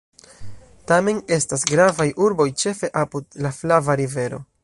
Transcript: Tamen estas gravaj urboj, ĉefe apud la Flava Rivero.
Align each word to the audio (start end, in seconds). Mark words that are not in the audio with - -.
Tamen 0.91 1.19
estas 1.37 1.65
gravaj 1.73 2.09
urboj, 2.27 2.49
ĉefe 2.63 2.91
apud 3.05 3.41
la 3.47 3.55
Flava 3.61 4.01
Rivero. 4.03 4.45